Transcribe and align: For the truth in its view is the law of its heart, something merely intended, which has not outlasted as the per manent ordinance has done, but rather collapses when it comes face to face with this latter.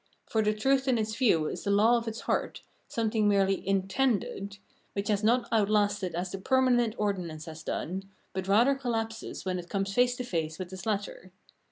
For 0.25 0.41
the 0.41 0.55
truth 0.55 0.87
in 0.87 0.97
its 0.97 1.15
view 1.15 1.45
is 1.47 1.63
the 1.63 1.69
law 1.69 1.95
of 1.95 2.07
its 2.07 2.21
heart, 2.21 2.63
something 2.87 3.27
merely 3.27 3.61
intended, 3.67 4.57
which 4.93 5.09
has 5.09 5.23
not 5.23 5.47
outlasted 5.51 6.15
as 6.15 6.31
the 6.31 6.39
per 6.39 6.59
manent 6.59 6.95
ordinance 6.97 7.45
has 7.45 7.61
done, 7.61 8.09
but 8.33 8.47
rather 8.47 8.73
collapses 8.73 9.45
when 9.45 9.59
it 9.59 9.69
comes 9.69 9.93
face 9.93 10.15
to 10.15 10.23
face 10.23 10.57
with 10.57 10.71
this 10.71 10.87
latter. 10.87 11.31